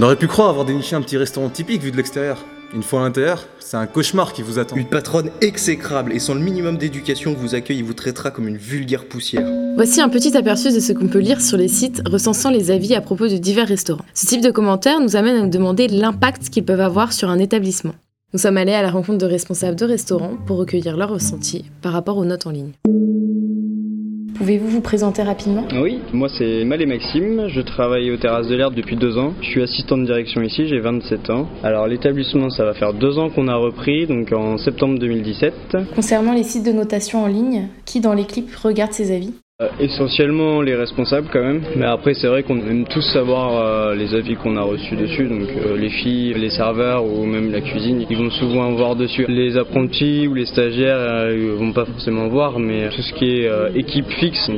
On 0.00 0.02
aurait 0.02 0.14
pu 0.14 0.28
croire 0.28 0.50
avoir 0.50 0.64
déniché 0.64 0.94
un 0.94 1.02
petit 1.02 1.16
restaurant 1.16 1.48
typique 1.48 1.82
vu 1.82 1.90
de 1.90 1.96
l'extérieur. 1.96 2.44
Une 2.72 2.84
fois 2.84 3.00
à 3.00 3.02
l'intérieur, 3.02 3.48
c'est 3.58 3.76
un 3.76 3.88
cauchemar 3.88 4.32
qui 4.32 4.42
vous 4.42 4.60
attend. 4.60 4.76
Une 4.76 4.86
patronne 4.86 5.30
exécrable 5.40 6.12
et 6.12 6.20
sans 6.20 6.34
le 6.34 6.40
minimum 6.40 6.78
d'éducation 6.78 7.34
que 7.34 7.40
vous 7.40 7.56
accueille, 7.56 7.78
il 7.78 7.84
vous 7.84 7.94
traitera 7.94 8.30
comme 8.30 8.46
une 8.46 8.58
vulgaire 8.58 9.06
poussière. 9.06 9.50
Voici 9.74 10.00
un 10.00 10.08
petit 10.08 10.36
aperçu 10.36 10.72
de 10.72 10.78
ce 10.78 10.92
qu'on 10.92 11.08
peut 11.08 11.18
lire 11.18 11.40
sur 11.40 11.56
les 11.56 11.66
sites 11.66 12.00
recensant 12.06 12.50
les 12.50 12.70
avis 12.70 12.94
à 12.94 13.00
propos 13.00 13.26
de 13.26 13.38
divers 13.38 13.66
restaurants. 13.66 14.04
Ce 14.14 14.24
type 14.24 14.40
de 14.40 14.52
commentaires 14.52 15.00
nous 15.00 15.16
amène 15.16 15.34
à 15.34 15.42
nous 15.42 15.50
demander 15.50 15.88
l'impact 15.88 16.48
qu'ils 16.48 16.64
peuvent 16.64 16.80
avoir 16.80 17.12
sur 17.12 17.28
un 17.28 17.40
établissement. 17.40 17.96
Nous 18.32 18.38
sommes 18.38 18.56
allés 18.56 18.74
à 18.74 18.82
la 18.82 18.92
rencontre 18.92 19.18
de 19.18 19.26
responsables 19.26 19.74
de 19.74 19.84
restaurants 19.84 20.36
pour 20.46 20.58
recueillir 20.58 20.96
leurs 20.96 21.10
ressentis 21.10 21.64
par 21.82 21.92
rapport 21.92 22.18
aux 22.18 22.24
notes 22.24 22.46
en 22.46 22.52
ligne. 22.52 22.70
Pouvez-vous 24.38 24.68
vous 24.68 24.80
présenter 24.80 25.24
rapidement? 25.24 25.64
Oui, 25.82 25.98
moi 26.12 26.28
c'est 26.38 26.64
Malé 26.64 26.86
Maxime, 26.86 27.48
je 27.48 27.60
travaille 27.60 28.12
aux 28.12 28.16
terrasses 28.18 28.46
de 28.46 28.54
l'Herbe 28.54 28.74
depuis 28.74 28.94
deux 28.94 29.18
ans. 29.18 29.34
Je 29.40 29.48
suis 29.48 29.62
assistant 29.62 29.98
de 29.98 30.04
direction 30.04 30.42
ici, 30.42 30.68
j'ai 30.68 30.78
27 30.78 31.30
ans. 31.30 31.48
Alors 31.64 31.88
l'établissement, 31.88 32.48
ça 32.48 32.64
va 32.64 32.72
faire 32.72 32.94
deux 32.94 33.18
ans 33.18 33.30
qu'on 33.30 33.48
a 33.48 33.56
repris, 33.56 34.06
donc 34.06 34.30
en 34.30 34.56
septembre 34.56 35.00
2017. 35.00 35.76
Concernant 35.92 36.34
les 36.34 36.44
sites 36.44 36.64
de 36.64 36.70
notation 36.70 37.24
en 37.24 37.26
ligne, 37.26 37.66
qui 37.84 37.98
dans 37.98 38.14
l'équipe 38.14 38.54
regarde 38.54 38.92
ces 38.92 39.10
avis? 39.10 39.34
Essentiellement 39.80 40.62
les 40.62 40.76
responsables 40.76 41.28
quand 41.32 41.42
même, 41.42 41.62
mais 41.76 41.86
après 41.86 42.14
c'est 42.14 42.28
vrai 42.28 42.44
qu'on 42.44 42.58
aime 42.58 42.84
tous 42.84 43.02
savoir 43.12 43.58
euh, 43.58 43.94
les 43.96 44.14
avis 44.14 44.36
qu'on 44.36 44.56
a 44.56 44.62
reçus 44.62 44.94
dessus, 44.94 45.24
donc 45.24 45.48
euh, 45.48 45.76
les 45.76 45.90
filles, 45.90 46.34
les 46.34 46.50
serveurs 46.50 47.04
ou 47.04 47.24
même 47.24 47.50
la 47.50 47.60
cuisine, 47.60 48.06
ils 48.08 48.16
vont 48.16 48.30
souvent 48.30 48.70
voir 48.72 48.94
dessus. 48.94 49.26
Les 49.28 49.56
apprentis 49.56 50.28
ou 50.28 50.34
les 50.34 50.46
stagiaires 50.46 50.98
euh, 50.98 51.56
vont 51.58 51.72
pas 51.72 51.86
forcément 51.86 52.28
voir, 52.28 52.60
mais 52.60 52.88
tout 52.90 53.02
ce 53.02 53.12
qui 53.14 53.40
est 53.40 53.48
euh, 53.48 53.70
équipe 53.74 54.08
fixe, 54.20 54.48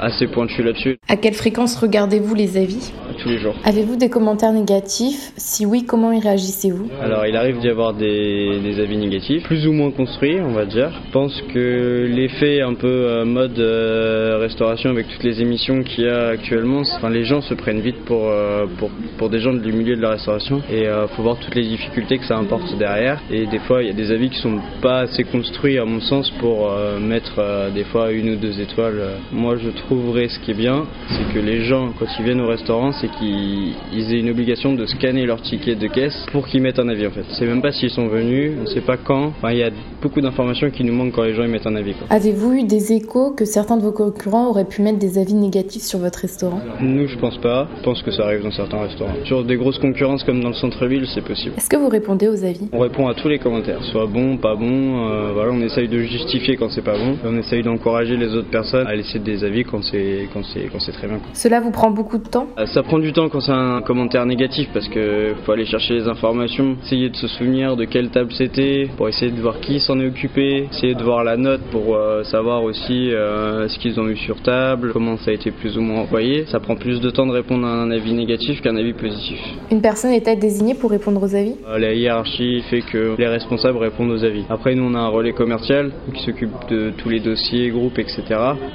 assez 0.00 0.26
pointu 0.26 0.62
là-dessus. 0.62 0.96
À 1.06 1.16
quelle 1.16 1.34
fréquence 1.34 1.76
regardez-vous 1.76 2.34
les 2.34 2.56
avis? 2.56 2.92
Tous 3.26 3.32
les 3.32 3.38
jours. 3.38 3.54
Avez-vous 3.64 3.96
des 3.96 4.08
commentaires 4.08 4.52
négatifs? 4.52 5.32
Si 5.36 5.66
oui, 5.66 5.84
comment 5.84 6.12
y 6.12 6.20
réagissez-vous? 6.20 6.88
Alors 7.02 7.26
il 7.26 7.36
arrive 7.36 7.58
d'y 7.58 7.68
avoir 7.68 7.92
des, 7.92 8.60
des 8.62 8.80
avis 8.80 8.96
négatifs, 8.96 9.42
plus 9.44 9.66
ou 9.66 9.72
moins 9.72 9.90
construits 9.90 10.38
on 10.40 10.52
va 10.52 10.64
dire. 10.64 10.90
Je 11.06 11.12
pense 11.12 11.42
que 11.52 12.06
l'effet 12.08 12.60
un 12.60 12.74
peu 12.74 12.86
euh, 12.86 13.24
mode 13.24 13.58
euh, 13.58 14.38
restauration 14.40 14.90
avec 14.90 15.08
toutes 15.08 15.24
les 15.24 15.40
émissions 15.40 15.82
qu'il 15.82 16.04
y 16.04 16.08
a 16.08 16.28
actuellement, 16.28 16.82
enfin, 16.96 17.10
les 17.10 17.24
gens 17.24 17.40
se 17.40 17.54
prennent 17.54 17.80
vite 17.80 18.04
pour, 18.04 18.28
euh, 18.28 18.66
pour, 18.78 18.90
pour 19.18 19.28
des 19.28 19.40
gens 19.40 19.52
du 19.52 19.72
milieu 19.72 19.96
de 19.96 20.02
la 20.02 20.10
restauration 20.10 20.62
et 20.70 20.84
il 20.84 21.08
faut 21.16 21.22
voir 21.22 21.36
toutes 21.38 21.54
les 21.54 21.64
difficultés 21.64 22.18
que 22.18 22.26
ça 22.26 22.36
importe 22.36 22.76
derrière. 22.78 23.20
Et 23.30 23.46
des 23.46 23.58
fois 23.58 23.82
il 23.82 23.88
y 23.88 23.90
a 23.90 23.94
des 23.94 24.10
avis 24.10 24.30
qui 24.30 24.38
sont 24.38 24.58
pas 24.80 25.00
assez 25.00 25.24
construits 25.24 25.78
à 25.78 25.84
mon 25.84 26.00
sens 26.00 26.30
pour 26.38 26.70
mettre 27.00 27.70
des 27.74 27.84
fois 27.84 28.12
une 28.12 28.30
ou 28.30 28.36
deux 28.36 28.60
étoiles. 28.60 29.00
Moi 29.32 29.56
je 29.56 29.70
trouverais 29.70 30.28
ce 30.28 30.38
qui 30.40 30.52
est 30.52 30.54
bien, 30.54 30.84
c'est 31.08 31.34
que 31.34 31.44
les 31.44 31.64
gens 31.64 31.92
quand 31.98 32.06
ils 32.18 32.24
viennent 32.24 32.40
au 32.40 32.48
restaurant, 32.48 32.92
c'est 32.92 33.08
qu'ils 33.18 33.74
ils 33.92 34.14
aient 34.14 34.20
une 34.20 34.30
obligation 34.30 34.72
de 34.74 34.86
scanner 34.86 35.26
leur 35.26 35.40
ticket 35.42 35.74
de 35.74 35.86
caisse 35.86 36.26
pour 36.32 36.46
qu'ils 36.46 36.62
mettent 36.62 36.78
un 36.78 36.88
avis 36.88 37.06
en 37.06 37.10
fait. 37.10 37.24
C'est 37.38 37.46
même 37.46 37.62
pas 37.62 37.72
s'ils 37.72 37.90
sont 37.90 38.08
venus, 38.08 38.52
on 38.62 38.66
sait 38.66 38.80
pas 38.80 38.96
quand. 38.96 39.26
Enfin, 39.26 39.52
il 39.52 39.58
y 39.58 39.62
a 39.62 39.70
beaucoup 40.02 40.20
d'informations 40.20 40.70
qui 40.70 40.84
nous 40.84 40.92
manquent 40.94 41.12
quand 41.12 41.24
les 41.24 41.34
gens 41.34 41.46
mettent 41.48 41.66
un 41.66 41.76
avis. 41.76 41.94
Avez-vous 42.10 42.52
eu 42.52 42.62
des 42.64 42.92
échos 42.92 43.32
que 43.32 43.44
certains 43.44 43.76
de 43.76 43.82
vos 43.82 43.92
concurrents 43.92 44.48
auraient 44.48 44.64
pu 44.64 44.82
mettre 44.82 44.98
des 44.98 45.18
avis 45.18 45.34
négatifs 45.34 45.82
sur 45.82 45.98
votre 45.98 46.20
restaurant? 46.20 46.60
Nous 46.80 47.06
je 47.08 47.16
pense 47.18 47.38
pas, 47.38 47.68
je 47.78 47.82
pense 47.82 48.02
que 48.02 48.10
ça 48.10 48.24
arrive 48.24 48.42
dans 48.42 48.50
certains 48.52 48.80
restaurants. 48.80 49.14
Sur 49.24 49.44
des 49.44 49.56
grosses 49.56 49.78
concurrences 49.78 50.22
comme 50.24 50.40
dans 50.40 50.48
le 50.48 50.54
centre-ville, 50.54 51.06
c'est 51.14 51.24
possible. 51.24 51.54
Est-ce 51.56 51.68
que 51.68 51.76
vous 51.76 51.88
répondez 51.88 52.28
aux 52.28 52.44
avis? 52.44 52.68
On 52.72 52.80
répond 52.80 53.08
à 53.08 53.14
tous 53.14 53.28
les 53.28 53.38
commentaires, 53.38 53.82
soit 53.84 54.06
bon, 54.06 54.36
pas 54.36 54.54
bon. 54.56 55.08
euh, 55.10 55.32
voilà, 55.32 55.52
on 55.52 55.60
essaye 55.60 55.88
de 55.88 55.98
justifier 56.00 56.56
quand 56.56 56.70
c'est 56.70 56.84
pas 56.84 56.96
bon. 56.96 57.16
On 57.24 57.36
essaye 57.38 57.62
d'encourager 57.62 58.16
les 58.16 58.34
autres 58.34 58.50
personnes 58.50 58.86
à 58.86 58.94
laisser 58.94 59.18
des 59.18 59.44
avis 59.44 59.64
quand 59.64 59.82
c'est 59.82 60.28
quand 60.32 60.42
c'est 60.52 60.68
quand 60.72 60.80
c'est 60.80 60.92
très 60.92 61.06
bien. 61.08 61.18
Cela 61.34 61.60
vous 61.60 61.70
prend 61.70 61.90
beaucoup 61.90 62.18
de 62.18 62.28
temps? 62.28 62.46
Euh, 62.58 62.66
Ça 62.66 62.82
prend 62.82 62.98
du 62.98 63.05
temps 63.12 63.28
quand 63.28 63.40
c'est 63.40 63.52
un 63.52 63.80
commentaire 63.82 64.24
négatif 64.26 64.68
parce 64.72 64.88
que 64.88 65.34
faut 65.44 65.52
aller 65.52 65.66
chercher 65.66 65.94
les 65.94 66.08
informations, 66.08 66.76
essayer 66.84 67.08
de 67.08 67.16
se 67.16 67.26
souvenir 67.28 67.76
de 67.76 67.84
quelle 67.84 68.10
table 68.10 68.32
c'était 68.32 68.88
pour 68.96 69.08
essayer 69.08 69.30
de 69.30 69.40
voir 69.40 69.60
qui 69.60 69.80
s'en 69.80 69.98
est 70.00 70.06
occupé, 70.06 70.68
essayer 70.72 70.94
de 70.94 71.02
voir 71.02 71.24
la 71.24 71.36
note 71.36 71.60
pour 71.70 71.96
euh, 71.96 72.22
savoir 72.24 72.62
aussi 72.62 73.12
euh, 73.12 73.68
ce 73.68 73.78
qu'ils 73.78 73.98
ont 74.00 74.08
eu 74.08 74.16
sur 74.16 74.40
table, 74.42 74.92
comment 74.92 75.16
ça 75.18 75.30
a 75.30 75.34
été 75.34 75.50
plus 75.50 75.76
ou 75.76 75.80
moins 75.80 76.00
envoyé. 76.00 76.46
Ça 76.46 76.60
prend 76.60 76.76
plus 76.76 77.00
de 77.00 77.10
temps 77.10 77.26
de 77.26 77.32
répondre 77.32 77.66
à 77.66 77.70
un 77.70 77.90
avis 77.90 78.12
négatif 78.12 78.60
qu'un 78.62 78.76
avis 78.76 78.92
positif. 78.92 79.38
Une 79.70 79.80
personne 79.80 80.12
est-elle 80.12 80.38
désignée 80.38 80.74
pour 80.74 80.90
répondre 80.90 81.22
aux 81.22 81.34
avis? 81.34 81.56
Euh, 81.68 81.78
La 81.78 81.92
hiérarchie 81.92 82.62
fait 82.70 82.82
que 82.82 83.14
les 83.18 83.28
responsables 83.28 83.78
répondent 83.78 84.10
aux 84.10 84.24
avis. 84.24 84.44
Après, 84.48 84.74
nous, 84.74 84.84
on 84.84 84.94
a 84.94 84.98
un 84.98 85.08
relais 85.08 85.32
commercial 85.32 85.92
qui 86.14 86.22
s'occupe 86.22 86.52
de 86.70 86.92
tous 86.96 87.08
les 87.08 87.20
dossiers, 87.20 87.70
groupes, 87.70 87.98
etc. 87.98 88.22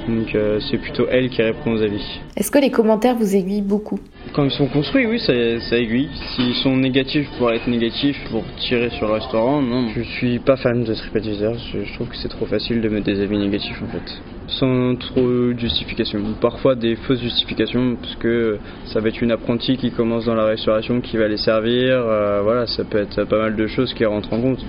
Donc, 0.07 0.35
c'est 0.69 0.77
plutôt 0.77 1.05
elle 1.09 1.29
qui 1.29 1.41
répond 1.41 1.73
aux 1.73 1.81
avis. 1.81 2.21
Est-ce 2.35 2.51
que 2.51 2.59
les 2.59 2.71
commentaires 2.71 3.15
vous 3.15 3.35
aiguillent 3.35 3.61
beaucoup? 3.61 3.99
Quand 4.33 4.45
ils 4.45 4.51
sont 4.51 4.67
construits, 4.67 5.07
oui, 5.07 5.19
ça, 5.19 5.33
ça 5.69 5.77
aiguille. 5.77 6.09
S'ils 6.35 6.55
sont 6.55 6.77
négatifs 6.77 7.27
pour 7.37 7.51
être 7.51 7.67
négatifs, 7.67 8.17
pour 8.29 8.43
tirer 8.59 8.89
sur 8.91 9.07
le 9.07 9.13
restaurant, 9.13 9.61
non. 9.61 9.89
Je 9.95 10.01
suis 10.01 10.39
pas 10.39 10.55
fan 10.55 10.83
de 10.83 10.93
TripAdvisor. 10.93 11.55
Je, 11.73 11.83
je 11.83 11.93
trouve 11.95 12.07
que 12.07 12.15
c'est 12.15 12.29
trop 12.29 12.45
facile 12.45 12.81
de 12.81 12.87
mettre 12.87 13.05
des 13.07 13.19
avis 13.19 13.37
négatifs, 13.37 13.81
en 13.81 13.87
fait. 13.87 14.21
Sans 14.59 14.95
trop 14.95 15.27
de 15.27 15.57
justification. 15.57 16.19
Parfois 16.39 16.75
des 16.75 16.95
fausses 16.95 17.21
justifications, 17.21 17.95
parce 17.95 18.15
que 18.15 18.57
ça 18.85 18.99
va 18.99 19.09
être 19.09 19.21
une 19.21 19.31
apprentie 19.31 19.77
qui 19.77 19.91
commence 19.91 20.25
dans 20.25 20.35
la 20.35 20.45
restauration 20.45 21.01
qui 21.01 21.17
va 21.17 21.27
les 21.27 21.37
servir. 21.37 21.93
euh, 21.93 22.41
voilà, 22.43 22.67
ça 22.67 22.83
peut 22.83 22.99
être 22.99 23.23
pas 23.23 23.37
mal 23.37 23.55
de 23.55 23.67
choses 23.67 23.93
qui 23.93 24.05
rentrent 24.05 24.33
en 24.33 24.41
compte. 24.41 24.59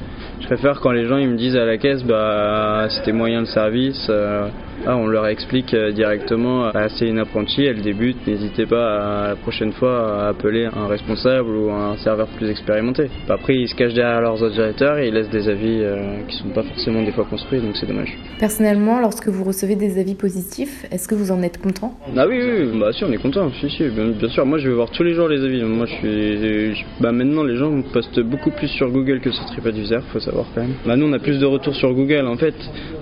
Je 0.40 0.46
préfère 0.46 0.80
quand 0.80 0.92
les 0.92 1.06
gens 1.06 1.18
ils 1.18 1.28
me 1.28 1.36
disent 1.36 1.56
à 1.56 1.64
la 1.64 1.78
caisse, 1.78 2.04
bah 2.04 2.86
c'était 2.90 3.12
moyen 3.12 3.40
le 3.40 3.46
service. 3.46 4.06
euh, 4.08 4.48
ah, 4.84 4.96
on 4.96 5.06
leur 5.06 5.28
explique 5.28 5.74
euh, 5.74 5.92
directement, 5.92 6.64
ah, 6.74 6.88
c'est 6.88 7.06
une 7.06 7.20
apprentie, 7.20 7.64
elle 7.64 7.82
débute, 7.82 8.26
n'hésitez 8.26 8.66
pas 8.66 9.26
à, 9.26 9.28
la 9.28 9.36
prochaine 9.36 9.72
fois 9.72 10.24
à 10.24 10.28
appeler 10.30 10.64
un 10.64 10.88
responsable 10.88 11.50
ou 11.50 11.70
un 11.70 11.96
serveur 11.98 12.26
plus 12.26 12.50
expérimenté. 12.50 13.08
Après, 13.28 13.54
ils 13.54 13.68
se 13.68 13.76
cachent 13.76 13.94
derrière 13.94 14.20
leurs 14.20 14.42
autres 14.42 14.54
directeurs 14.54 14.98
et 14.98 15.06
ils 15.06 15.14
laissent 15.14 15.30
des 15.30 15.48
avis 15.48 15.78
euh, 15.80 16.22
qui 16.26 16.36
sont 16.36 16.48
pas 16.48 16.64
forcément 16.64 17.00
des 17.02 17.12
fois 17.12 17.24
construits, 17.30 17.60
donc 17.60 17.76
c'est 17.76 17.86
dommage. 17.86 18.18
Personnellement, 18.40 18.98
lorsque 18.98 19.28
vous 19.28 19.44
recevez 19.44 19.71
des 19.76 19.98
avis 19.98 20.14
positifs, 20.14 20.86
est-ce 20.90 21.08
que 21.08 21.14
vous 21.14 21.30
en 21.30 21.42
êtes 21.42 21.60
content? 21.60 21.94
Ah 22.16 22.26
oui, 22.28 22.40
oui, 22.42 22.78
bah 22.78 22.92
si, 22.92 23.04
on 23.04 23.12
est 23.12 23.18
content, 23.18 23.50
si, 23.60 23.70
si, 23.70 23.84
bien, 23.88 24.28
sûr. 24.28 24.46
Moi, 24.46 24.58
je 24.58 24.68
vais 24.68 24.74
voir 24.74 24.90
tous 24.90 25.02
les 25.02 25.14
jours 25.14 25.28
les 25.28 25.44
avis. 25.44 25.62
Moi, 25.62 25.86
je 25.86 25.94
suis, 25.94 26.84
bah 27.00 27.12
maintenant, 27.12 27.42
les 27.42 27.56
gens 27.56 27.70
postent 27.92 28.20
beaucoup 28.20 28.50
plus 28.50 28.68
sur 28.68 28.90
Google 28.90 29.20
que 29.20 29.30
sur 29.30 29.44
TripAdvisor, 29.46 30.02
faut 30.12 30.20
savoir 30.20 30.46
quand 30.54 30.62
même. 30.62 30.74
Bah 30.86 30.96
nous, 30.96 31.06
on 31.06 31.12
a 31.12 31.18
plus 31.18 31.38
de 31.38 31.46
retours 31.46 31.74
sur 31.74 31.92
Google. 31.94 32.26
En 32.26 32.36
fait, 32.36 32.54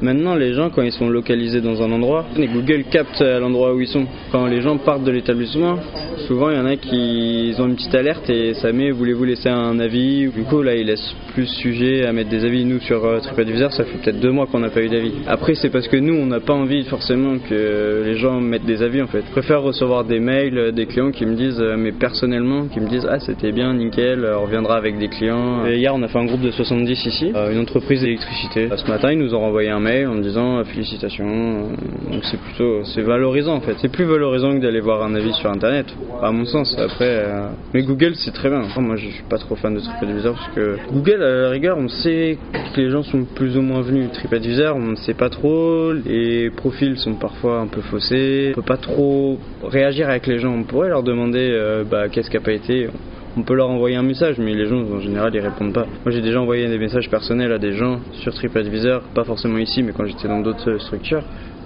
maintenant, 0.02 0.34
les 0.34 0.54
gens, 0.54 0.70
quand 0.70 0.82
ils 0.82 0.92
sont 0.92 1.08
localisés 1.08 1.60
dans 1.60 1.82
un 1.82 1.90
endroit, 1.92 2.26
Google 2.36 2.84
captent 2.90 3.20
à 3.20 3.38
l'endroit 3.38 3.74
où 3.74 3.80
ils 3.80 3.88
sont. 3.88 4.06
Quand 4.32 4.46
les 4.46 4.60
gens 4.60 4.76
partent 4.78 5.04
de 5.04 5.10
l'établissement, 5.10 5.78
souvent, 6.26 6.50
il 6.50 6.56
y 6.56 6.60
en 6.60 6.66
a 6.66 6.76
qui 6.76 7.54
ont 7.58 7.66
une 7.66 7.76
petite 7.76 7.94
alerte 7.94 8.28
et 8.30 8.54
ça 8.54 8.72
met, 8.72 8.90
voulez-vous 8.90 9.24
laisser 9.24 9.48
un 9.48 9.78
avis 9.78 10.28
Du 10.28 10.42
coup, 10.44 10.62
là, 10.62 10.74
ils 10.74 10.86
laissent 10.86 11.14
plus 11.34 11.46
sujet 11.46 12.06
à 12.06 12.12
mettre 12.12 12.30
des 12.30 12.44
avis. 12.44 12.64
Nous, 12.64 12.80
sur 12.80 13.04
euh, 13.04 13.18
TripAdvisor, 13.20 13.72
ça 13.72 13.84
fait 13.84 13.98
peut-être 13.98 14.20
deux 14.20 14.30
mois 14.30 14.46
qu'on 14.46 14.60
n'a 14.60 14.70
pas 14.70 14.82
eu 14.82 14.88
d'avis. 14.88 15.12
Après, 15.26 15.54
c'est 15.54 15.70
parce 15.70 15.88
que 15.88 15.96
nous, 15.96 16.14
on 16.14 16.26
n'a 16.26 16.40
pas 16.40 16.52
envie 16.52 16.84
forcément 16.84 17.38
que 17.38 18.02
les 18.04 18.16
gens 18.16 18.40
mettent 18.40 18.66
des 18.66 18.82
avis 18.82 19.02
en 19.02 19.06
fait. 19.06 19.22
Je 19.26 19.30
préfère 19.32 19.62
recevoir 19.62 20.04
des 20.04 20.20
mails 20.20 20.58
euh, 20.58 20.72
des 20.72 20.86
clients 20.86 21.10
qui 21.10 21.26
me 21.26 21.34
disent, 21.34 21.60
euh, 21.60 21.76
mais 21.76 21.92
personnellement, 21.92 22.66
qui 22.66 22.80
me 22.80 22.88
disent 22.88 23.06
Ah, 23.08 23.20
c'était 23.20 23.52
bien, 23.52 23.74
nickel, 23.74 24.26
on 24.36 24.42
reviendra 24.42 24.76
avec 24.76 24.98
des 24.98 25.08
clients. 25.08 25.66
Hier, 25.66 25.94
on 25.94 26.02
a 26.02 26.08
fait 26.08 26.18
un 26.18 26.26
groupe 26.26 26.42
de 26.42 26.50
70 26.50 27.06
ici, 27.06 27.32
une 27.34 27.58
entreprise 27.58 28.00
d'électricité. 28.02 28.68
Ce 28.74 28.88
matin, 28.88 29.12
ils 29.12 29.18
nous 29.18 29.34
ont 29.34 29.40
renvoyé 29.40 29.70
un 29.70 29.80
mail 29.80 30.06
en 30.06 30.14
me 30.14 30.22
disant 30.22 30.62
Félicitations. 30.64 31.70
Donc, 32.10 32.24
c'est 32.24 32.40
plutôt, 32.40 32.84
c'est 32.84 33.02
valorisant 33.02 33.54
en 33.54 33.60
fait. 33.60 33.74
C'est 33.78 33.90
plus 33.90 34.04
valorisant 34.04 34.54
que 34.56 34.62
d'aller 34.62 34.80
voir 34.80 35.02
un 35.02 35.14
avis 35.14 35.32
sur 35.34 35.50
internet, 35.50 35.86
à 36.22 36.30
mon 36.32 36.44
sens. 36.44 36.76
Après, 36.78 37.24
euh, 37.24 37.48
mais 37.74 37.82
Google, 37.82 38.14
c'est 38.16 38.32
très 38.32 38.48
bien. 38.48 38.62
Moi, 38.78 38.96
je 38.96 39.08
suis 39.08 39.22
pas 39.24 39.38
trop 39.38 39.56
fan 39.56 39.74
de 39.74 39.80
TripAdvisor 39.80 40.34
parce 40.34 40.54
que 40.54 40.76
Google, 40.92 41.22
à 41.22 41.42
la 41.42 41.50
rigueur, 41.50 41.78
on 41.78 41.88
sait 41.88 42.38
que 42.74 42.80
les 42.80 42.90
gens 42.90 43.02
sont 43.02 43.24
plus 43.24 43.56
ou 43.56 43.62
moins 43.62 43.82
venus. 43.82 44.10
TripAdvisor, 44.12 44.76
on 44.76 44.90
ne 44.92 44.96
sait 44.96 45.14
pas 45.14 45.30
trop. 45.30 45.92
Les 45.92 46.50
profils 46.50 46.96
sont 46.98 47.14
parfois 47.14 47.60
un 47.60 47.66
peu 47.66 47.80
faussés. 47.82 48.52
On 48.52 48.60
peut 48.60 48.66
pas 48.66 48.76
trop 48.76 49.38
réagir 49.64 50.08
avec 50.08 50.26
les 50.26 50.38
gens. 50.38 50.52
On 50.52 50.64
pourrait 50.64 50.88
leur 50.88 51.02
demander 51.02 51.50
euh, 51.52 51.84
bah, 51.84 52.08
qu'est-ce 52.08 52.30
qui 52.30 52.36
a 52.36 52.40
pas 52.40 52.52
été. 52.52 52.88
On 53.36 53.42
peut 53.42 53.54
leur 53.54 53.70
envoyer 53.70 53.94
un 53.94 54.02
message, 54.02 54.38
mais 54.38 54.54
les 54.54 54.66
gens 54.66 54.78
en 54.78 54.98
général 54.98 55.32
ils 55.32 55.40
répondent 55.40 55.72
pas. 55.72 55.86
Moi 56.04 56.10
j'ai 56.10 56.20
déjà 56.20 56.40
envoyé 56.40 56.66
des 56.66 56.78
messages 56.78 57.08
personnels 57.08 57.52
à 57.52 57.58
des 57.58 57.74
gens 57.74 58.00
sur 58.12 58.34
TripAdvisor, 58.34 59.02
pas 59.14 59.22
forcément 59.22 59.58
ici, 59.58 59.84
mais 59.84 59.92
quand 59.92 60.04
j'étais 60.04 60.26
dans 60.26 60.40
d'autres 60.40 60.78
structures. 60.78 61.22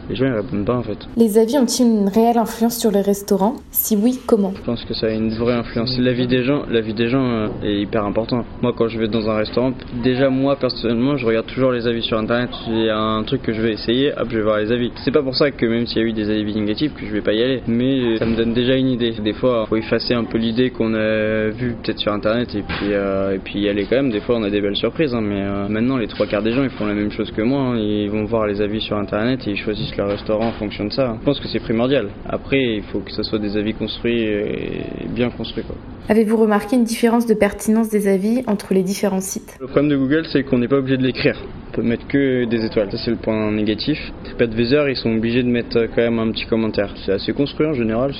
Les 0.08 0.16
gens 0.16 0.26
ils 0.26 0.32
répondent 0.32 0.64
pas 0.64 0.76
en 0.76 0.82
fait. 0.82 0.98
Les 1.16 1.38
avis 1.38 1.58
ont-ils 1.58 1.84
une 1.86 2.08
réelle 2.08 2.38
influence 2.38 2.78
sur 2.78 2.90
les 2.90 3.00
restaurants 3.00 3.56
Si 3.70 3.96
oui, 3.96 4.18
comment? 4.26 4.52
Je 4.56 4.62
pense 4.62 4.84
que 4.84 4.94
ça 4.94 5.06
a 5.06 5.10
une 5.10 5.30
vraie 5.34 5.54
influence. 5.54 5.96
La 5.98 6.12
vie 6.12 6.26
des 6.26 6.44
gens, 6.44 6.62
la 6.70 6.80
vie 6.80 6.94
des 6.94 7.08
gens 7.08 7.24
euh, 7.24 7.48
est 7.62 7.80
hyper 7.80 8.04
importante. 8.04 8.44
Moi, 8.62 8.72
quand 8.76 8.88
je 8.88 8.98
vais 8.98 9.08
dans 9.08 9.28
un 9.30 9.36
restaurant, 9.36 9.72
déjà 10.02 10.28
moi 10.30 10.56
personnellement, 10.56 11.16
je 11.16 11.26
regarde 11.26 11.46
toujours 11.46 11.72
les 11.72 11.86
avis 11.86 12.02
sur 12.02 12.18
internet. 12.18 12.50
S'il 12.64 12.84
y 12.84 12.88
a 12.90 12.98
un 12.98 13.22
truc 13.24 13.42
que 13.42 13.52
je 13.52 13.60
vais 13.62 13.72
essayer, 13.72 14.12
hop, 14.16 14.28
je 14.30 14.36
vais 14.36 14.42
voir 14.42 14.58
les 14.58 14.72
avis. 14.72 14.92
C'est 15.04 15.10
pas 15.12 15.22
pour 15.22 15.34
ça 15.36 15.50
que 15.50 15.66
même 15.66 15.86
s'il 15.86 15.98
y 15.98 16.04
a 16.04 16.08
eu 16.08 16.12
des 16.12 16.30
avis 16.30 16.54
négatifs, 16.54 16.92
que 16.94 17.06
je 17.06 17.12
vais 17.12 17.20
pas 17.22 17.32
y 17.32 17.42
aller. 17.42 17.62
Mais 17.66 18.18
ça 18.18 18.26
me 18.26 18.36
donne 18.36 18.52
déjà 18.52 18.74
une 18.76 18.88
idée. 18.88 19.12
Des 19.22 19.32
fois, 19.32 19.66
faut 19.68 19.76
effacer 19.76 20.14
un 20.14 20.24
peu 20.24 20.38
l'idée 20.38 20.70
qu'on 20.70 20.94
a 20.94 21.48
vue 21.50 21.74
peut-être 21.82 21.98
sur 21.98 22.12
internet 22.12 22.54
et 22.54 22.62
puis 22.62 22.92
euh, 22.92 23.34
et 23.34 23.38
puis 23.38 23.60
y 23.60 23.68
aller 23.68 23.84
quand 23.88 23.96
même. 23.96 24.10
Des 24.10 24.20
fois, 24.20 24.36
on 24.36 24.42
a 24.42 24.50
des 24.50 24.60
belles 24.60 24.76
surprises. 24.76 25.14
hein, 25.14 25.20
mais 25.22 25.42
euh, 25.42 25.68
maintenant, 25.68 25.96
les 25.96 26.08
trois 26.08 26.26
quarts 26.26 26.42
des 26.42 26.52
gens, 26.52 26.62
ils 26.62 26.70
font 26.70 26.86
la 26.86 26.94
même 26.94 27.10
chose 27.10 27.30
que 27.30 27.42
moi. 27.42 27.60
hein. 27.60 27.76
Ils 27.78 28.10
vont 28.10 28.24
voir 28.24 28.46
les 28.46 28.60
avis 28.60 28.80
sur 28.80 28.96
internet 28.96 29.40
et 29.46 29.50
ils 29.52 29.56
choisissent 29.56 29.93
que 29.94 30.02
le 30.02 30.08
restaurant 30.08 30.52
fonctionne 30.52 30.90
ça. 30.90 31.16
Je 31.20 31.24
pense 31.24 31.40
que 31.40 31.48
c'est 31.48 31.60
primordial. 31.60 32.08
Après, 32.28 32.60
il 32.60 32.82
faut 32.84 33.00
que 33.00 33.12
ce 33.12 33.22
soit 33.22 33.38
des 33.38 33.56
avis 33.56 33.74
construits 33.74 34.22
et 34.22 35.06
bien 35.08 35.30
construits. 35.30 35.64
Avez-vous 36.08 36.36
remarqué 36.36 36.76
une 36.76 36.84
différence 36.84 37.26
de 37.26 37.34
pertinence 37.34 37.88
des 37.88 38.08
avis 38.08 38.42
entre 38.46 38.74
les 38.74 38.82
différents 38.82 39.20
sites? 39.20 39.56
Le 39.60 39.66
problème 39.66 39.90
de 39.90 39.96
Google, 39.96 40.26
c'est 40.30 40.42
qu'on 40.42 40.58
n'est 40.58 40.68
pas 40.68 40.76
obligé 40.76 40.96
de 40.96 41.02
l'écrire. 41.02 41.38
On 41.70 41.76
peut 41.76 41.82
mettre 41.82 42.06
que 42.08 42.44
des 42.44 42.64
étoiles. 42.64 42.90
Ça, 42.90 42.98
c'est 43.04 43.10
le 43.10 43.16
point 43.16 43.50
négatif. 43.50 43.98
TripAdvisor, 44.24 44.88
ils 44.88 44.96
sont 44.96 45.14
obligés 45.16 45.42
de 45.42 45.48
mettre 45.48 45.86
quand 45.94 46.02
même 46.02 46.18
un 46.18 46.30
petit 46.30 46.46
commentaire. 46.46 46.94
C'est 47.04 47.12
assez 47.12 47.32
construit 47.32 47.66
en 47.66 47.74
général. 47.74 48.12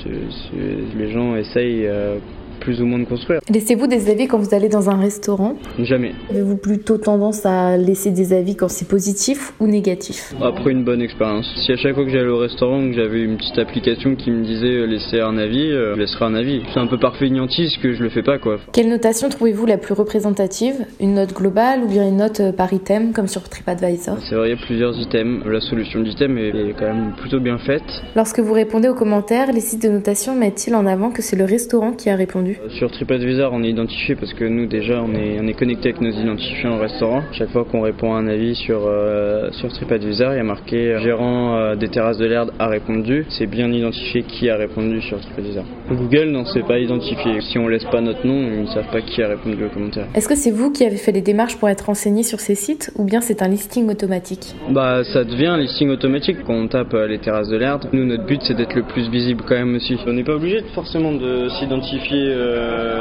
les 0.97 1.11
gens 1.11 1.35
essayent 1.35 1.87
euh, 1.87 2.17
plus 2.65 2.81
ou 2.81 2.87
moins 2.87 2.97
de 2.97 3.05
construire. 3.05 3.39
Laissez-vous 3.47 3.85
des 3.85 4.09
avis 4.09 4.27
quand 4.27 4.39
vous 4.39 4.55
allez 4.55 4.69
dans 4.69 4.89
un 4.89 4.97
restaurant? 4.97 5.53
Jamais. 5.79 6.13
Avez-vous 6.31 6.57
plutôt 6.57 6.97
tendance 6.97 7.45
à 7.45 7.77
laisser 7.77 8.09
des 8.09 8.33
avis 8.33 8.55
quand 8.55 8.69
c'est 8.69 8.87
positif 8.87 9.53
ou 9.59 9.67
négatif? 9.67 10.33
Après 10.41 10.71
une 10.71 10.83
bonne 10.83 11.01
expérience. 11.01 11.45
Si 11.63 11.71
à 11.71 11.77
chaque 11.77 11.93
fois 11.93 12.03
que 12.05 12.09
j'allais 12.09 12.27
au 12.27 12.39
restaurant, 12.39 12.81
que 12.89 12.93
j'avais 12.93 13.21
une 13.21 13.37
petite 13.37 13.59
application 13.59 14.15
qui 14.15 14.31
me 14.31 14.43
disait 14.43 14.77
euh, 14.77 14.87
laisser 14.87 15.19
un 15.19 15.37
avis, 15.37 15.69
euh, 15.71 15.93
je 15.93 15.99
laisserai 15.99 16.25
un 16.25 16.33
avis. 16.33 16.63
C'est 16.73 16.79
un 16.79 16.87
peu 16.87 16.97
par 16.97 17.15
feignantise 17.17 17.77
que 17.83 17.93
je 17.93 18.01
le 18.01 18.09
fais 18.09 18.23
pas 18.23 18.39
quoi. 18.39 18.57
Quelle 18.73 18.89
notation 18.89 19.29
trouvez-vous 19.29 19.67
la 19.67 19.77
plus 19.77 19.93
représentative? 19.93 20.73
Une 20.99 21.13
note 21.13 21.33
globale 21.33 21.81
ou 21.83 21.87
bien 21.87 22.07
une 22.09 22.17
note 22.17 22.39
euh, 22.39 22.51
par 22.51 22.73
item 22.73 23.13
comme 23.13 23.27
sur 23.27 23.47
TripAdvisor? 23.47 24.17
C'est 24.27 24.33
vrai, 24.35 24.47
il 24.47 24.55
y 24.57 24.59
a 24.59 24.65
plusieurs 24.65 24.97
items. 24.99 25.45
La 25.45 25.61
solution 25.61 26.01
d'item 26.01 26.35
est 26.39 26.73
quand 26.79 26.87
même 26.87 27.13
plutôt 27.15 27.39
bien 27.39 27.59
faite. 27.59 27.83
Lorsque 28.15 28.39
vous 28.39 28.53
répondez 28.53 28.89
aux 28.89 28.95
commentaires, 28.95 29.51
les 29.51 29.61
sites 29.61 29.83
de 29.83 29.89
notation 29.89 30.35
mettent-ils 30.35 30.73
en 30.73 30.87
avant 30.87 31.11
que 31.11 31.21
c'est 31.21 31.35
le 31.35 31.45
restaurant 31.45 31.91
qui 31.91 32.09
a 32.09 32.15
répondu? 32.15 32.54
Sur 32.69 32.91
TripAdvisor, 32.91 33.51
on 33.53 33.63
est 33.63 33.69
identifié 33.69 34.15
parce 34.15 34.33
que 34.33 34.45
nous 34.45 34.65
déjà 34.65 35.01
on 35.01 35.13
est, 35.13 35.39
on 35.39 35.47
est 35.47 35.53
connecté 35.53 35.89
avec 35.89 36.01
nos 36.01 36.11
identifiants 36.11 36.77
au 36.77 36.79
restaurant. 36.79 37.23
Chaque 37.31 37.49
fois 37.49 37.65
qu'on 37.65 37.81
répond 37.81 38.13
à 38.13 38.17
un 38.17 38.27
avis 38.27 38.55
sur, 38.55 38.81
euh, 38.85 39.49
sur 39.51 39.69
TripAdvisor, 39.69 40.33
il 40.33 40.37
y 40.37 40.39
a 40.39 40.43
marqué 40.43 40.93
euh, 40.93 40.99
gérant 40.99 41.55
euh, 41.55 41.75
des 41.75 41.89
terrasses 41.89 42.17
de 42.17 42.25
l'Erde 42.25 42.51
a 42.59 42.67
répondu. 42.67 43.25
C'est 43.29 43.47
bien 43.47 43.71
identifié 43.71 44.23
qui 44.23 44.49
a 44.49 44.55
répondu 44.55 45.01
sur 45.01 45.19
TripAdvisor. 45.19 45.63
Google, 45.91 46.29
non, 46.31 46.45
c'est 46.45 46.65
pas 46.65 46.79
identifié. 46.79 47.41
Si 47.41 47.57
on 47.57 47.67
laisse 47.67 47.85
pas 47.85 48.01
notre 48.01 48.25
nom, 48.25 48.47
ils 48.53 48.61
ne 48.61 48.67
savent 48.67 48.91
pas 48.91 49.01
qui 49.01 49.21
a 49.21 49.27
répondu 49.27 49.63
au 49.63 49.69
commentaire. 49.69 50.07
Est-ce 50.15 50.27
que 50.27 50.35
c'est 50.35 50.51
vous 50.51 50.71
qui 50.71 50.83
avez 50.83 50.97
fait 50.97 51.11
les 51.11 51.21
démarches 51.21 51.57
pour 51.57 51.69
être 51.69 51.85
renseigné 51.85 52.23
sur 52.23 52.39
ces 52.39 52.55
sites 52.55 52.91
ou 52.95 53.03
bien 53.05 53.21
c'est 53.21 53.41
un 53.41 53.47
listing 53.47 53.89
automatique? 53.89 54.55
Bah 54.69 55.03
ça 55.03 55.23
devient 55.23 55.47
un 55.47 55.57
listing 55.57 55.89
automatique 55.89 56.37
quand 56.45 56.53
on 56.53 56.67
tape 56.67 56.93
les 56.93 57.19
terrasses 57.19 57.49
de 57.49 57.57
l'Erde. 57.57 57.87
Nous 57.93 58.05
notre 58.05 58.25
but 58.25 58.41
c'est 58.43 58.55
d'être 58.55 58.75
le 58.75 58.83
plus 58.83 59.09
visible 59.09 59.43
quand 59.47 59.55
même 59.55 59.75
aussi. 59.75 59.97
On 60.07 60.13
n'est 60.13 60.23
pas 60.23 60.35
obligé 60.35 60.61
forcément 60.73 61.11
de 61.13 61.49
s'identifier 61.59 62.33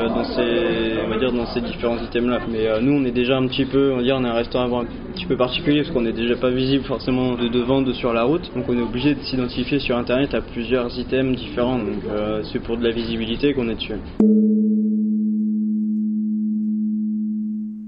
dans 0.08 0.24
ces, 0.24 0.94
on 1.04 1.08
va 1.08 1.18
dire 1.18 1.32
dans 1.32 1.46
ces 1.46 1.60
différents 1.60 1.98
items 1.98 2.30
là. 2.30 2.40
Mais 2.50 2.66
euh, 2.66 2.80
nous, 2.80 2.92
on 2.92 3.04
est 3.04 3.10
déjà 3.12 3.36
un 3.36 3.46
petit 3.46 3.64
peu, 3.64 3.92
on 3.92 3.96
va 3.96 4.02
on 4.02 4.24
est 4.24 4.28
un 4.28 4.32
restaurant 4.32 4.82
un 4.82 4.86
petit 5.14 5.26
peu 5.26 5.36
particulier 5.36 5.82
parce 5.82 5.92
qu'on 5.92 6.02
n'est 6.02 6.12
déjà 6.12 6.36
pas 6.36 6.50
visible 6.50 6.84
forcément 6.84 7.34
de 7.34 7.48
devant, 7.48 7.82
de 7.82 7.92
sur 7.92 8.12
la 8.12 8.24
route. 8.24 8.50
Donc 8.54 8.64
on 8.68 8.78
est 8.78 8.82
obligé 8.82 9.14
de 9.14 9.20
s'identifier 9.20 9.78
sur 9.78 9.96
internet 9.96 10.34
à 10.34 10.40
plusieurs 10.40 10.96
items 10.98 11.36
différents. 11.36 11.78
Donc 11.78 12.04
euh, 12.08 12.42
c'est 12.52 12.60
pour 12.60 12.76
de 12.76 12.84
la 12.84 12.90
visibilité 12.90 13.54
qu'on 13.54 13.68
est 13.68 13.74
dessus. 13.74 13.94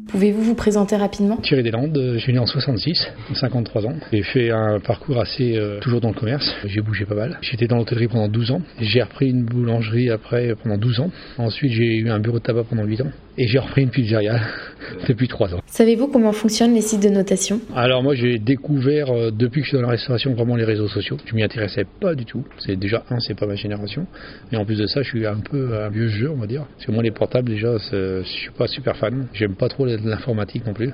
Pouvez-vous 0.08 0.42
vous 0.42 0.54
présenter 0.54 0.94
rapidement? 0.94 1.36
Thierry 1.38 1.64
Deslandes, 1.64 2.12
je 2.14 2.18
suis 2.18 2.32
né 2.32 2.38
en 2.38 2.46
66, 2.46 3.08
53 3.34 3.86
ans. 3.86 3.94
J'ai 4.12 4.22
fait 4.22 4.50
un 4.50 4.78
parcours 4.78 5.20
assez 5.20 5.56
euh, 5.56 5.80
toujours 5.80 6.00
dans 6.00 6.10
le 6.10 6.14
commerce. 6.14 6.48
J'ai 6.64 6.80
bougé 6.80 7.04
pas 7.04 7.16
mal. 7.16 7.38
J'étais 7.42 7.66
dans 7.66 7.76
l'hôtellerie 7.76 8.06
pendant 8.06 8.28
12 8.28 8.52
ans. 8.52 8.62
J'ai 8.80 9.02
repris 9.02 9.30
une 9.30 9.44
boulangerie 9.44 10.10
après 10.10 10.54
pendant 10.62 10.78
12 10.78 11.00
ans. 11.00 11.10
Ensuite, 11.38 11.72
j'ai 11.72 11.96
eu 11.96 12.08
un 12.08 12.20
bureau 12.20 12.38
de 12.38 12.44
tabac 12.44 12.64
pendant 12.64 12.84
8 12.84 13.00
ans. 13.00 13.10
Et 13.38 13.46
j'ai 13.48 13.58
repris 13.58 13.82
une 13.82 13.90
pizzeria 13.90 14.40
depuis 15.08 15.28
3 15.28 15.54
ans. 15.54 15.60
Savez-vous 15.66 16.06
comment 16.08 16.32
fonctionnent 16.32 16.74
les 16.74 16.80
sites 16.80 17.02
de 17.02 17.10
notation? 17.10 17.60
Alors 17.74 18.02
moi, 18.02 18.14
j'ai 18.14 18.38
découvert 18.38 19.10
euh, 19.10 19.30
depuis 19.30 19.60
que 19.60 19.64
je 19.66 19.70
suis 19.70 19.76
dans 19.76 19.82
la 19.82 19.90
restauration 19.90 20.32
vraiment 20.34 20.56
les 20.56 20.64
réseaux 20.64 20.88
sociaux. 20.88 21.18
Je 21.26 21.34
m'y 21.34 21.42
intéressais 21.42 21.84
pas 22.00 22.14
du 22.14 22.24
tout. 22.24 22.44
C'est 22.58 22.76
déjà 22.76 23.04
un, 23.10 23.20
c'est 23.20 23.38
pas 23.38 23.46
ma 23.46 23.56
génération. 23.56 24.06
Et 24.52 24.56
en 24.56 24.64
plus 24.64 24.78
de 24.78 24.86
ça, 24.86 25.02
je 25.02 25.08
suis 25.08 25.26
un 25.26 25.40
peu 25.40 25.76
un 25.76 25.90
vieux 25.90 26.08
jeu, 26.08 26.30
on 26.30 26.36
va 26.36 26.46
dire. 26.46 26.64
Parce 26.74 26.86
que 26.86 26.92
moi, 26.92 27.02
les 27.02 27.10
portables 27.10 27.50
déjà, 27.50 27.76
je 27.92 28.22
suis 28.24 28.50
pas 28.52 28.66
super 28.68 28.96
fan. 28.96 29.26
J'aime 29.34 29.54
pas 29.54 29.68
trop 29.68 29.84
l'informatique 29.84 30.66
non 30.66 30.72
plus. 30.72 30.92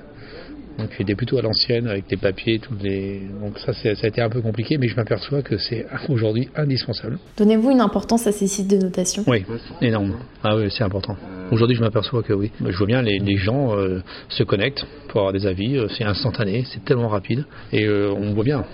Donc 0.78 0.90
j'étais 0.96 1.14
plutôt 1.14 1.38
à 1.38 1.42
l'ancienne 1.42 1.86
avec 1.86 2.04
les 2.10 2.16
papiers, 2.16 2.60
les. 2.82 3.22
Donc 3.40 3.58
ça, 3.58 3.72
ça 3.72 3.90
a 3.90 4.06
été 4.06 4.20
un 4.20 4.28
peu 4.28 4.40
compliqué, 4.40 4.78
mais 4.78 4.88
je 4.88 4.96
m'aperçois 4.96 5.42
que 5.42 5.56
c'est 5.58 5.86
aujourd'hui 6.08 6.48
indispensable. 6.56 7.19
Donnez-vous 7.36 7.70
une 7.70 7.80
importance 7.80 8.26
à 8.26 8.32
ces 8.32 8.46
sites 8.46 8.69
de 8.69 8.78
notation 8.78 9.24
Oui, 9.26 9.44
énorme. 9.80 10.14
Ah 10.42 10.56
oui, 10.56 10.69
c'est 10.70 10.84
important. 10.84 11.16
Aujourd'hui, 11.50 11.76
je 11.76 11.82
m'aperçois 11.82 12.22
que 12.22 12.32
oui. 12.32 12.50
Je 12.64 12.76
vois 12.76 12.86
bien 12.86 13.02
les, 13.02 13.19
les 13.19 13.36
gens 13.36 13.76
euh, 13.76 14.00
se 14.28 14.42
connectent 14.42 14.86
pour 15.08 15.20
avoir 15.20 15.32
des 15.32 15.46
avis. 15.46 15.76
Euh, 15.76 15.88
c'est 15.96 16.04
instantané, 16.04 16.64
c'est 16.72 16.84
tellement 16.84 17.08
rapide, 17.08 17.44
et 17.72 17.84
euh, 17.84 18.12
on 18.16 18.32
voit 18.32 18.44
bien 18.44 18.64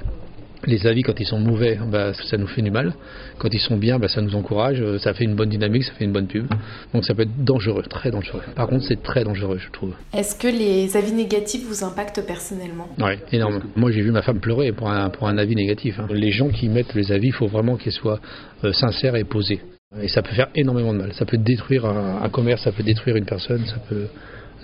les 0.68 0.86
avis, 0.86 1.02
quand 1.02 1.18
ils 1.18 1.26
sont 1.26 1.40
mauvais, 1.40 1.78
bah, 1.90 2.12
ça 2.12 2.36
nous 2.36 2.46
fait 2.46 2.62
du 2.62 2.70
mal. 2.70 2.92
Quand 3.38 3.52
ils 3.52 3.60
sont 3.60 3.76
bien, 3.76 3.98
bah, 3.98 4.08
ça 4.08 4.20
nous 4.20 4.34
encourage. 4.34 4.80
Euh, 4.80 4.98
ça 4.98 5.14
fait 5.14 5.24
une 5.24 5.34
bonne 5.34 5.48
dynamique, 5.48 5.84
ça 5.84 5.92
fait 5.94 6.04
une 6.04 6.12
bonne 6.12 6.26
pub. 6.26 6.46
Donc 6.92 7.04
ça 7.04 7.14
peut 7.14 7.22
être 7.22 7.44
dangereux, 7.44 7.82
très 7.88 8.10
dangereux. 8.10 8.42
Par 8.54 8.68
contre, 8.68 8.84
c'est 8.84 9.02
très 9.02 9.24
dangereux, 9.24 9.58
je 9.58 9.70
trouve. 9.70 9.94
Est-ce 10.12 10.36
que 10.36 10.48
les 10.48 10.96
avis 10.96 11.12
négatifs 11.12 11.66
vous 11.66 11.84
impactent 11.84 12.24
personnellement? 12.26 12.88
Oui, 12.98 13.12
énormément. 13.32 13.64
Moi, 13.76 13.90
j'ai 13.90 14.02
vu 14.02 14.10
ma 14.10 14.22
femme 14.22 14.40
pleurer 14.40 14.72
pour 14.72 14.90
un, 14.90 15.10
pour 15.10 15.28
un 15.28 15.38
avis 15.38 15.56
négatif. 15.56 15.98
Hein. 15.98 16.06
Les 16.10 16.30
gens 16.30 16.48
qui 16.48 16.68
mettent 16.68 16.94
les 16.94 17.10
avis, 17.10 17.28
il 17.28 17.34
faut 17.34 17.46
vraiment 17.46 17.76
qu'ils 17.76 17.92
soient 17.92 18.20
euh, 18.64 18.72
sincères 18.72 19.16
et 19.16 19.24
posés. 19.24 19.60
Et 20.02 20.08
ça 20.08 20.20
peut 20.20 20.34
faire 20.34 20.48
énormément 20.54 20.92
de 20.92 20.98
mal. 20.98 21.12
Ça 21.14 21.24
peut 21.24 21.38
détruire 21.38 21.86
un, 21.86 22.28
commerce, 22.28 22.62
ça 22.62 22.72
peut 22.72 22.82
détruire 22.82 23.16
une 23.16 23.24
personne, 23.24 23.64
ça 23.64 23.78
peut 23.88 24.08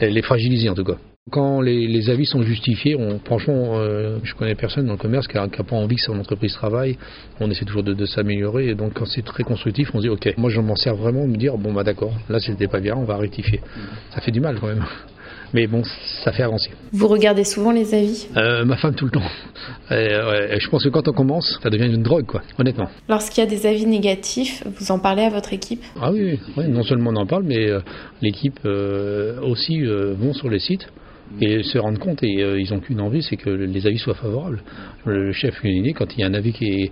les 0.03 0.21
fragiliser 0.21 0.69
en 0.69 0.75
tout 0.75 0.85
cas. 0.85 0.99
Quand 1.31 1.63
les, 1.63 2.11
avis 2.11 2.27
sont 2.27 2.43
justifiés, 2.43 2.97
on, 2.97 3.19
franchement, 3.19 3.79
euh, 3.79 4.19
je 4.25 4.35
connais 4.35 4.55
personne 4.55 4.85
dans 4.85 4.93
le 4.93 4.99
commerce 4.99 5.27
qui 5.27 5.37
n'a 5.37 5.49
pas 5.49 5.75
envie 5.75 5.97
que 5.97 6.03
son 6.03 6.19
entreprise 6.19 6.53
travaille. 6.53 6.99
On 7.41 7.51
essaie 7.51 7.65
toujours 7.65 7.83
de, 7.83 8.05
s'améliorer. 8.05 8.69
Et 8.69 8.75
donc, 8.75 8.93
quand 8.93 9.07
c'est 9.07 9.25
très 9.25 9.43
constructif, 9.43 9.89
on 9.95 9.99
se 9.99 10.03
dit, 10.03 10.11
OK, 10.11 10.35
moi, 10.37 10.51
je 10.51 10.61
m'en 10.61 10.77
sers 10.77 10.95
vraiment 10.95 11.23
de 11.23 11.31
me 11.31 11.37
dire, 11.39 11.57
bon, 11.57 11.73
bah 11.73 11.83
d'accord, 11.83 12.13
là, 12.29 12.41
c'était 12.41 12.67
pas 12.69 12.81
bien, 12.81 12.95
on 12.95 13.05
va 13.05 13.17
rectifier. 13.17 13.63
Ça 14.15 14.21
fait 14.21 14.33
du 14.33 14.41
mal 14.41 14.59
quand 14.61 14.67
même. 14.67 14.85
Mais 15.55 15.67
bon, 15.67 15.83
ça 16.25 16.33
fait 16.33 16.43
avancer. 16.43 16.71
Vous 16.93 17.09
regardez 17.09 17.45
souvent 17.45 17.73
les 17.73 17.95
avis? 17.95 18.27
Euh, 18.37 18.67
Ma 18.67 18.77
femme 18.77 18.95
tout 18.95 19.07
le 19.07 19.13
temps. 19.13 19.23
Et, 19.91 20.61
je 20.61 20.69
pense 20.69 20.85
que 20.85 20.91
quand 20.91 21.09
on 21.09 21.13
commence, 21.13 21.59
ça 21.63 21.71
devient 21.71 21.87
une 21.87 22.03
drogue, 22.03 22.27
quoi, 22.27 22.43
honnêtement. 22.59 22.91
Lorsqu'il 23.09 23.43
y 23.43 23.47
a 23.47 23.51
des 23.51 23.65
avis 23.65 23.87
négatifs, 23.87 24.63
vous 24.67 24.91
en 24.91 24.99
parlez 24.99 25.23
à 25.23 25.31
votre 25.31 25.55
équipe? 25.55 25.83
Ah 25.99 26.13
oui, 26.13 26.39
oui, 26.59 26.69
non 26.69 26.83
seulement 26.83 27.11
on 27.13 27.17
en 27.17 27.27
parle, 27.27 27.45
mais 27.45 27.71
euh, 27.71 27.81
l'équipe 28.21 28.61
aussi 28.67 29.81
vont 29.83 30.35
sur 30.35 30.51
les 30.51 30.59
sites 30.59 30.87
et 31.41 31.63
se 31.63 31.79
rendre 31.79 31.99
compte 31.99 32.23
et 32.23 32.43
euh, 32.43 32.61
ils 32.61 32.73
n'ont 32.73 32.81
qu'une 32.81 33.01
envie, 33.01 33.23
c'est 33.23 33.37
que 33.37 33.51
les 33.51 33.87
avis 33.87 33.99
soient 33.99 34.15
favorables. 34.15 34.63
Le 35.05 35.33
chef 35.33 35.59
cuisinier, 35.59 35.93
quand 35.93 36.15
il 36.17 36.21
y 36.21 36.25
a 36.25 36.27
un 36.27 36.35
avis 36.35 36.53
qui, 36.53 36.91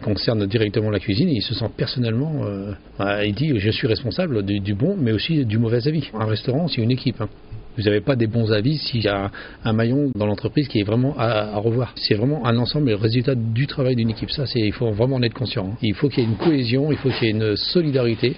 concerne 0.00 0.46
directement 0.46 0.90
la 0.90 0.98
cuisine, 0.98 1.28
il 1.28 1.42
se 1.42 1.54
sent 1.54 1.68
personnellement, 1.76 2.44
euh, 2.44 2.72
bah, 2.98 3.24
il 3.24 3.34
dit 3.34 3.52
je 3.58 3.70
suis 3.70 3.86
responsable 3.86 4.42
du, 4.42 4.74
bon, 4.74 4.96
mais 4.98 5.12
aussi 5.12 5.44
du 5.44 5.58
mauvais 5.58 5.86
avis. 5.86 6.10
Un 6.18 6.24
restaurant, 6.24 6.68
c'est 6.68 6.80
une 6.80 6.90
équipe. 6.90 7.20
Hein. 7.20 7.28
Vous 7.76 7.84
n'avez 7.84 8.00
pas 8.00 8.16
des 8.16 8.26
bons 8.26 8.52
avis 8.52 8.76
s'il 8.76 9.02
y 9.02 9.08
a 9.08 9.30
un 9.64 9.72
maillon 9.72 10.10
dans 10.14 10.26
l'entreprise 10.26 10.68
qui 10.68 10.80
est 10.80 10.82
vraiment 10.82 11.14
à, 11.18 11.56
revoir. 11.56 11.94
C'est 11.96 12.14
vraiment 12.14 12.46
un 12.46 12.56
ensemble 12.58 12.88
le 12.88 12.96
résultat 12.96 13.34
du 13.34 13.66
travail 13.66 13.96
d'une 13.96 14.10
équipe. 14.10 14.30
Ça, 14.30 14.44
il 14.54 14.72
faut 14.72 14.90
vraiment 14.90 15.16
en 15.16 15.22
être 15.22 15.34
conscient. 15.34 15.70
Hein. 15.72 15.78
Il 15.82 15.94
faut 15.94 16.08
qu'il 16.08 16.22
y 16.22 16.26
ait 16.26 16.30
une 16.30 16.36
cohésion, 16.36 16.92
il 16.92 16.98
faut 16.98 17.08
qu'il 17.10 17.28
y 17.28 17.30
ait 17.30 17.34
une 17.34 17.56
solidarité. 17.56 18.36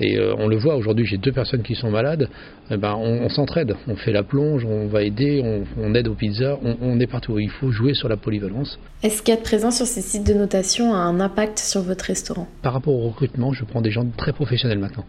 Et 0.00 0.16
euh, 0.16 0.34
on 0.38 0.48
le 0.48 0.56
voit 0.56 0.76
aujourd'hui, 0.76 1.04
j'ai 1.04 1.18
deux 1.18 1.32
personnes 1.32 1.62
qui 1.62 1.74
sont 1.74 1.90
malades, 1.90 2.28
eh 2.70 2.76
ben, 2.78 2.94
on, 2.94 3.28
s'entraide, 3.28 3.76
on 3.86 3.96
fait 3.96 4.12
la 4.12 4.22
plonge, 4.22 4.64
on 4.64 4.86
va 4.86 5.02
aider, 5.02 5.42
on, 5.76 5.94
aide 5.94 6.08
aux 6.08 6.14
pizzas, 6.14 6.58
on, 6.62 6.98
est 6.98 7.06
partout. 7.06 7.38
Il 7.38 7.50
faut 7.50 7.70
jouer 7.70 7.92
sur 7.92 8.08
la 8.08 8.16
polyvalence. 8.16 8.78
Est-ce 9.02 9.22
qu'être 9.22 9.42
présent 9.42 9.70
sur 9.70 9.86
ces 9.86 10.00
sites 10.00 10.26
de 10.26 10.34
notation 10.34 10.94
a 10.94 10.98
un 10.98 11.20
impact 11.20 11.58
sur 11.58 11.82
votre 11.82 12.06
restaurant? 12.06 12.48
Par 12.62 12.72
rapport 12.72 12.94
au 12.94 13.08
recrutement, 13.08 13.52
je 13.52 13.64
prends 13.64 13.82
des 13.82 13.90
gens 13.90 14.06
très 14.16 14.32
professionnels 14.32 14.78
maintenant. 14.78 15.04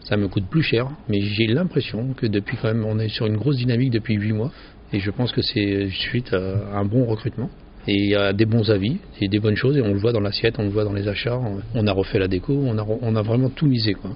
Ça 0.00 0.16
me 0.16 0.28
coûte 0.28 0.46
plus 0.50 0.62
cher, 0.62 0.90
mais 1.08 1.22
j'ai 1.22 1.46
l'impression 1.46 2.12
que 2.14 2.26
depuis 2.26 2.58
quand 2.60 2.68
même, 2.68 2.84
on 2.84 2.98
est 2.98 3.08
sur 3.08 3.26
une 3.26 3.36
grosse 3.36 3.56
dynamique 3.56 3.90
depuis 3.90 4.14
8 4.14 4.32
mois. 4.32 4.52
Et 4.92 5.00
je 5.00 5.10
pense 5.10 5.32
que 5.32 5.40
c'est 5.40 5.88
suite 5.90 6.34
à 6.34 6.78
un 6.78 6.84
bon 6.84 7.04
recrutement. 7.06 7.48
Et 7.86 7.94
il 7.94 8.10
y 8.10 8.14
a 8.14 8.32
des 8.32 8.46
bons 8.46 8.70
avis, 8.70 8.96
et 9.20 9.28
des 9.28 9.38
bonnes 9.40 9.56
choses, 9.56 9.76
et 9.76 9.82
on 9.82 9.92
le 9.92 9.98
voit 9.98 10.12
dans 10.12 10.20
l'assiette, 10.20 10.54
on 10.58 10.62
le 10.62 10.70
voit 10.70 10.84
dans 10.84 10.92
les 10.92 11.06
achats. 11.06 11.38
On 11.74 11.86
a 11.86 11.92
refait 11.92 12.18
la 12.18 12.28
déco, 12.28 12.54
on 12.54 12.78
a, 13.16 13.22
vraiment 13.22 13.50
tout 13.50 13.66
misé. 13.66 13.94
Quoi. 13.94 14.10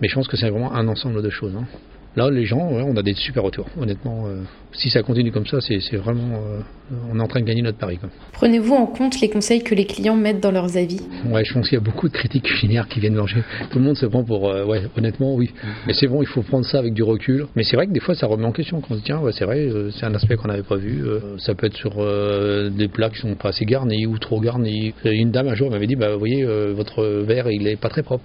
Mais 0.00 0.08
je 0.08 0.14
pense 0.14 0.26
que 0.28 0.36
c'est 0.36 0.50
vraiment 0.50 0.74
un 0.74 0.88
ensemble 0.88 1.22
de 1.22 1.30
choses. 1.30 1.54
Hein. 1.56 1.66
Là, 2.16 2.30
les 2.30 2.46
gens, 2.46 2.58
on 2.58 2.96
a 2.96 3.02
des 3.02 3.12
super 3.12 3.42
retours. 3.42 3.66
Honnêtement, 3.78 4.26
euh, 4.26 4.40
si 4.72 4.88
ça 4.88 5.02
continue 5.02 5.30
comme 5.32 5.46
ça, 5.46 5.58
c'est 5.60 5.96
vraiment. 5.96 6.36
Euh, 6.36 6.60
on 7.12 7.18
est 7.18 7.22
en 7.22 7.26
train 7.26 7.40
de 7.40 7.44
gagner 7.44 7.60
notre 7.60 7.76
pari. 7.76 7.98
Prenez-vous 8.32 8.74
en 8.74 8.86
compte 8.86 9.20
les 9.20 9.28
conseils 9.28 9.62
que 9.62 9.74
les 9.74 9.84
clients 9.84 10.16
mettent 10.16 10.40
dans 10.40 10.50
leurs 10.50 10.78
avis? 10.78 11.02
Ouais, 11.26 11.44
je 11.44 11.52
pense 11.52 11.68
qu'il 11.68 11.76
y 11.76 11.80
a 11.80 11.84
beaucoup 11.84 12.08
de 12.08 12.14
critiques 12.14 12.44
culinaires 12.44 12.88
qui 12.88 13.00
viennent 13.00 13.16
manger. 13.16 13.42
Tout 13.70 13.78
le 13.78 13.84
monde 13.84 13.98
se 13.98 14.06
prend 14.06 14.24
pour. 14.24 14.48
Euh, 14.48 14.64
ouais, 14.64 14.84
honnêtement, 14.96 15.34
oui. 15.34 15.50
Mais 15.86 15.92
c'est 15.92 16.06
bon, 16.06 16.22
il 16.22 16.26
faut 16.26 16.40
prendre 16.40 16.64
ça 16.64 16.78
avec 16.78 16.94
du 16.94 17.02
recul. 17.02 17.48
Mais 17.54 17.64
c'est 17.64 17.76
vrai 17.76 17.86
que 17.86 17.92
des 17.92 18.00
fois, 18.00 18.14
ça 18.14 18.26
remet 18.26 18.46
en 18.46 18.52
question. 18.52 18.80
Quand 18.80 18.92
on 18.92 18.94
se 18.94 19.00
dit, 19.00 19.04
tiens, 19.04 19.18
ouais, 19.18 19.32
c'est 19.32 19.44
vrai, 19.44 19.68
c'est 19.98 20.06
un 20.06 20.14
aspect 20.14 20.36
qu'on 20.36 20.48
n'avait 20.48 20.62
pas 20.62 20.76
vu. 20.76 21.04
ça 21.36 21.54
peut 21.54 21.66
être 21.66 21.76
sur 21.76 21.96
des 22.70 22.88
plats 22.88 23.10
qui 23.10 23.18
sont 23.18 23.34
pas 23.34 23.50
assez 23.50 23.66
garnis 23.66 24.06
ou 24.06 24.16
trop 24.16 24.40
garnis. 24.40 24.94
Une 25.04 25.32
dame 25.32 25.48
un 25.48 25.54
jour 25.54 25.70
m'avait 25.70 25.86
dit, 25.86 25.96
bah, 25.96 26.14
vous 26.14 26.18
voyez, 26.18 26.46
votre 26.72 27.04
verre, 27.04 27.50
il 27.50 27.66
est 27.66 27.76
pas 27.76 27.90
très 27.90 28.02
propre. 28.02 28.24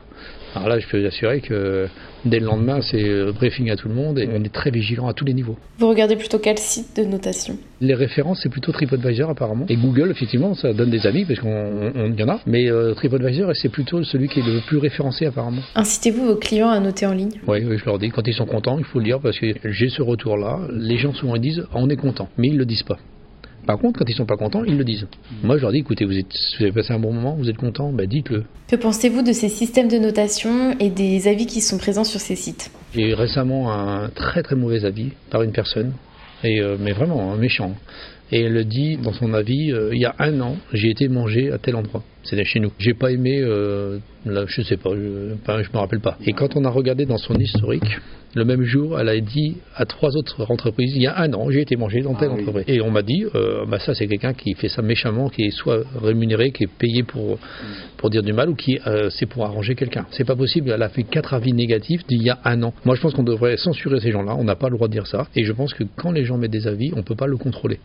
Alors 0.55 0.69
là, 0.69 0.79
je 0.79 0.87
peux 0.87 0.99
vous 0.99 1.07
assurer 1.07 1.41
que 1.41 1.87
Dès 2.25 2.39
le 2.39 2.45
lendemain, 2.45 2.81
c'est 2.81 3.03
euh, 3.03 3.31
briefing 3.31 3.69
à 3.71 3.75
tout 3.75 3.87
le 3.87 3.95
monde 3.95 4.19
et 4.19 4.27
on 4.31 4.43
est 4.43 4.53
très 4.53 4.69
vigilant 4.69 5.07
à 5.07 5.13
tous 5.13 5.25
les 5.25 5.33
niveaux. 5.33 5.57
Vous 5.79 5.87
regardez 5.89 6.15
plutôt 6.15 6.37
quel 6.39 6.57
site 6.57 6.95
de 6.95 7.03
notation? 7.03 7.57
Les 7.81 7.95
références, 7.95 8.41
c'est 8.43 8.49
plutôt 8.49 8.71
TripAdvisor 8.71 9.29
apparemment. 9.31 9.65
Et 9.69 9.75
Google, 9.75 10.11
effectivement, 10.11 10.53
ça 10.53 10.71
donne 10.73 10.91
des 10.91 11.07
amis 11.07 11.25
parce 11.25 11.39
qu'on 11.39 11.91
on- 11.95 12.13
y 12.15 12.23
en 12.23 12.29
a. 12.29 12.39
Mais 12.45 12.69
euh, 12.69 12.93
TripAdvisor, 12.93 13.51
c'est 13.55 13.69
plutôt 13.69 14.03
celui 14.03 14.27
qui 14.27 14.39
est 14.39 14.43
le 14.45 14.59
plus 14.67 14.77
référencé 14.77 15.25
apparemment. 15.25 15.61
Incitez-vous 15.75 16.25
vos 16.25 16.35
clients 16.35 16.69
à 16.69 16.79
noter 16.79 17.05
en 17.07 17.13
ligne? 17.13 17.31
Oui, 17.47 17.63
oui, 17.65 17.77
je 17.77 17.85
leur 17.85 17.97
dis, 17.97 18.09
quand 18.09 18.27
ils 18.27 18.33
sont 18.33 18.45
contents, 18.45 18.77
il 18.77 18.85
faut 18.85 18.99
le 18.99 19.05
dire 19.05 19.19
parce 19.19 19.39
que 19.39 19.47
j'ai 19.71 19.89
ce 19.89 20.01
retour-là. 20.01 20.59
Les 20.71 20.97
gens 20.97 21.13
souvent 21.13 21.35
ils 21.35 21.41
disent, 21.41 21.63
on 21.73 21.89
est 21.89 21.95
content, 21.95 22.29
mais 22.37 22.49
ils 22.49 22.57
le 22.57 22.65
disent 22.65 22.83
pas. 22.83 22.97
Par 23.65 23.77
contre, 23.77 23.99
quand 23.99 24.09
ils 24.09 24.15
sont 24.15 24.25
pas 24.25 24.37
contents, 24.37 24.63
ils 24.63 24.77
le 24.77 24.83
disent. 24.83 25.07
Moi, 25.43 25.57
je 25.57 25.61
leur 25.61 25.71
dis, 25.71 25.79
écoutez, 25.79 26.05
vous, 26.05 26.17
êtes, 26.17 26.33
vous 26.57 26.63
avez 26.63 26.71
passé 26.71 26.93
un 26.93 26.99
bon 26.99 27.13
moment, 27.13 27.35
vous 27.35 27.49
êtes 27.49 27.57
content, 27.57 27.91
bah, 27.91 28.05
dites-le. 28.05 28.43
Que 28.67 28.75
pensez-vous 28.75 29.21
de 29.21 29.31
ces 29.33 29.49
systèmes 29.49 29.87
de 29.87 29.97
notation 29.97 30.75
et 30.79 30.89
des 30.89 31.27
avis 31.27 31.45
qui 31.45 31.61
sont 31.61 31.77
présents 31.77 32.03
sur 32.03 32.19
ces 32.19 32.35
sites? 32.35 32.71
J'ai 32.93 33.09
eu 33.09 33.13
récemment 33.13 33.71
un 33.71 34.09
très 34.09 34.43
très 34.43 34.55
mauvais 34.55 34.85
avis 34.85 35.11
par 35.29 35.43
une 35.43 35.51
personne, 35.51 35.93
et, 36.43 36.61
euh, 36.61 36.77
mais 36.79 36.91
vraiment 36.91 37.31
un 37.31 37.37
méchant. 37.37 37.75
Et 38.31 38.41
elle 38.41 38.53
le 38.53 38.63
dit 38.63 38.97
dans 38.97 39.13
son 39.13 39.33
avis, 39.33 39.71
euh, 39.71 39.89
il 39.93 39.99
y 39.99 40.05
a 40.05 40.15
un 40.19 40.39
an, 40.39 40.55
j'ai 40.71 40.89
été 40.89 41.07
mangé 41.09 41.51
à 41.51 41.57
tel 41.57 41.75
endroit. 41.75 42.03
C'était 42.23 42.45
chez 42.45 42.59
nous. 42.59 42.71
J'ai 42.79 42.93
pas 42.93 43.11
aimé, 43.11 43.39
euh, 43.41 43.99
là, 44.25 44.43
je 44.47 44.61
sais 44.61 44.77
pas, 44.77 44.91
je, 44.91 45.33
je 45.63 45.69
me 45.73 45.77
rappelle 45.77 45.99
pas. 45.99 46.17
Et 46.25 46.33
quand 46.33 46.55
on 46.55 46.65
a 46.65 46.69
regardé 46.69 47.05
dans 47.05 47.17
son 47.17 47.35
historique, 47.35 47.99
le 48.33 48.45
même 48.45 48.63
jour, 48.63 48.97
elle 48.99 49.09
a 49.09 49.19
dit 49.19 49.57
à 49.75 49.85
trois 49.85 50.15
autres 50.15 50.49
entreprises, 50.49 50.93
il 50.95 51.01
y 51.01 51.07
a 51.07 51.19
un 51.19 51.33
an, 51.33 51.49
j'ai 51.49 51.61
été 51.61 51.75
mangé 51.75 52.01
dans 52.01 52.13
telle 52.15 52.29
Ah 52.31 52.35
oui. 52.35 52.41
entreprise. 52.41 52.63
Et 52.67 52.79
on 52.81 52.89
m'a 52.89 53.01
dit, 53.01 53.25
euh, 53.35 53.65
bah 53.67 53.79
ça 53.79 53.93
c'est 53.93 54.07
quelqu'un 54.07 54.33
qui 54.33 54.53
fait 54.53 54.69
ça 54.69 54.81
méchamment, 54.81 55.27
qui 55.29 55.43
est 55.43 55.51
soit 55.51 55.83
rémunéré, 56.01 56.51
qui 56.51 56.63
est 56.63 56.71
payé 56.71 57.03
pour, 57.03 57.37
pour 57.97 58.09
dire 58.09 58.23
du 58.23 58.31
mal, 58.31 58.49
ou 58.49 58.55
qui 58.55 58.79
euh, 58.87 59.09
c'est 59.09 59.25
pour 59.25 59.43
arranger 59.45 59.75
quelqu'un. 59.75 60.05
C'est 60.11 60.23
pas 60.25 60.35
possible, 60.37 60.71
elle 60.73 60.81
a 60.83 60.89
fait 60.89 61.03
quatre 61.03 61.33
avis 61.33 61.51
négatifs 61.51 62.05
d'il 62.07 62.23
y 62.23 62.29
a 62.29 62.39
un 62.45 62.63
an. 62.63 62.73
Moi 62.85 62.95
je 62.95 63.01
pense 63.01 63.13
qu'on 63.13 63.23
devrait 63.23 63.57
censurer 63.57 63.99
ces 63.99 64.11
gens-là, 64.11 64.35
on 64.37 64.45
n'a 64.45 64.55
pas 64.55 64.69
le 64.69 64.75
droit 64.77 64.87
de 64.87 64.93
dire 64.93 65.07
ça. 65.07 65.27
Et 65.35 65.43
je 65.43 65.51
pense 65.51 65.73
que 65.73 65.83
quand 65.97 66.11
les 66.11 66.23
gens 66.23 66.37
mettent 66.37 66.51
des 66.51 66.67
avis, 66.67 66.93
on 66.95 67.03
peut 67.03 67.15
pas 67.15 67.27
le 67.27 67.35
contrôler. 67.37 67.79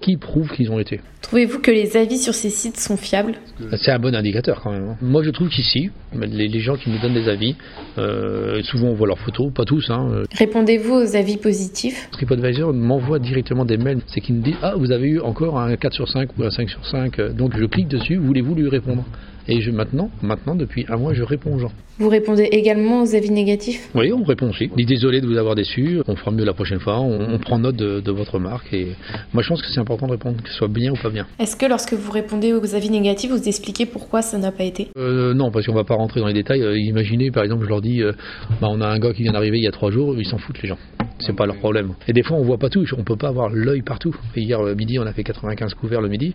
Qui 0.00 0.16
prouve 0.16 0.50
qu'ils 0.50 0.68
ont 0.72 0.80
été? 0.80 1.00
Trouvez-vous 1.20 1.60
que 1.60 1.70
les 1.70 1.96
avis 1.96 2.18
sur 2.18 2.34
ces 2.34 2.50
sites 2.50 2.76
sont 2.80 2.96
fiables? 2.96 3.34
C'est 3.76 3.92
un 3.92 4.00
bon 4.00 4.12
indicateur 4.16 4.60
quand 4.60 4.72
même. 4.72 4.82
hein. 4.88 4.96
Moi 5.00 5.22
je 5.22 5.30
trouve 5.30 5.48
qu'ici, 5.48 5.81
les, 6.20 6.48
les 6.48 6.60
gens 6.60 6.76
qui 6.76 6.90
nous 6.90 6.98
donnent 6.98 7.14
des 7.14 7.28
avis, 7.28 7.56
euh, 7.98 8.62
souvent 8.62 8.88
on 8.88 8.94
voit 8.94 9.06
leurs 9.06 9.18
photos, 9.18 9.52
pas 9.52 9.64
tous. 9.64 9.90
Hein. 9.90 10.08
Euh, 10.12 10.24
Répondez-vous 10.36 10.94
aux 10.94 11.16
avis 11.16 11.36
positifs 11.36 12.08
TripAdvisor 12.12 12.72
m'envoie 12.72 13.18
directement 13.18 13.64
des 13.64 13.76
mails. 13.76 14.00
C'est 14.08 14.20
qu'il 14.20 14.34
me 14.36 14.42
dit 14.42 14.54
Ah, 14.62 14.74
vous 14.76 14.92
avez 14.92 15.08
eu 15.08 15.20
encore 15.20 15.58
un 15.58 15.74
4 15.76 15.92
sur 15.94 16.08
5 16.08 16.30
ou 16.38 16.44
un 16.44 16.50
5 16.50 16.68
sur 16.70 16.84
5. 16.86 17.18
euh, 17.18 17.32
Donc 17.32 17.56
je 17.56 17.64
clique 17.64 17.88
dessus, 17.88 18.16
voulez-vous 18.16 18.54
lui 18.54 18.68
répondre? 18.68 19.04
Et 19.48 19.60
je, 19.60 19.70
maintenant, 19.70 20.10
maintenant, 20.22 20.54
depuis 20.54 20.86
un 20.88 20.96
mois, 20.96 21.14
je 21.14 21.22
réponds 21.22 21.54
aux 21.54 21.58
gens. 21.58 21.72
Vous 21.98 22.08
répondez 22.08 22.44
également 22.44 23.02
aux 23.02 23.14
avis 23.14 23.30
négatifs? 23.30 23.90
Oui, 23.94 24.12
on 24.12 24.22
répond 24.22 24.48
aussi. 24.48 24.70
On 24.72 24.76
dit 24.76 24.86
désolé 24.86 25.20
de 25.20 25.26
vous 25.26 25.36
avoir 25.36 25.54
déçu, 25.54 26.00
on 26.06 26.16
fera 26.16 26.30
mieux 26.30 26.44
la 26.44 26.54
prochaine 26.54 26.80
fois, 26.80 27.00
on, 27.00 27.34
on 27.34 27.38
prend 27.38 27.58
note 27.58 27.76
de, 27.76 28.00
de 28.00 28.10
votre 28.10 28.38
marque. 28.38 28.72
Et 28.72 28.88
moi 29.34 29.42
je 29.42 29.48
pense 29.48 29.60
que 29.60 29.68
c'est 29.68 29.80
important 29.80 30.06
de 30.06 30.12
répondre, 30.12 30.42
que 30.42 30.48
ce 30.48 30.54
soit 30.54 30.68
bien 30.68 30.92
ou 30.92 30.96
pas 30.96 31.10
bien. 31.10 31.26
Est-ce 31.38 31.54
que 31.54 31.66
lorsque 31.66 31.92
vous 31.92 32.10
répondez 32.10 32.52
aux 32.52 32.74
avis 32.74 32.90
négatifs, 32.90 33.30
vous 33.30 33.46
expliquez 33.46 33.84
pourquoi 33.86 34.22
ça 34.22 34.38
n'a 34.38 34.52
pas 34.52 34.64
été? 34.64 34.88
Euh, 34.96 35.34
non, 35.34 35.50
parce 35.50 35.66
qu'on 35.66 35.74
va 35.74 35.84
pas 35.84 35.94
rentrer 35.94 36.20
dans 36.20 36.28
les 36.28 36.32
détails. 36.32 36.62
Euh, 36.62 36.78
imaginez, 36.78 37.30
par 37.30 37.44
exemple, 37.44 37.64
je 37.64 37.68
leur 37.68 37.82
dis, 37.82 38.02
euh, 38.02 38.12
bah, 38.60 38.68
on 38.70 38.80
a 38.80 38.86
un 38.86 38.98
gars 38.98 39.12
qui 39.12 39.22
vient 39.22 39.32
d'arriver 39.32 39.58
il 39.58 39.64
y 39.64 39.68
a 39.68 39.72
trois 39.72 39.90
jours, 39.90 40.14
ils 40.18 40.26
s'en 40.26 40.38
foutent 40.38 40.62
les 40.62 40.68
gens. 40.68 40.78
C'est 41.18 41.36
pas 41.36 41.46
leur 41.46 41.56
problème. 41.56 41.94
Et 42.08 42.12
des 42.12 42.22
fois, 42.22 42.36
on 42.36 42.42
voit 42.42 42.58
pas 42.58 42.68
tout. 42.68 42.84
On 42.98 43.04
peut 43.04 43.16
pas 43.16 43.28
avoir 43.28 43.48
l'œil 43.50 43.82
partout. 43.82 44.16
Et 44.34 44.40
hier 44.40 44.60
midi, 44.76 44.98
on 44.98 45.06
a 45.06 45.12
fait 45.12 45.22
95 45.22 45.74
couverts 45.74 46.00
le 46.00 46.08
midi. 46.08 46.34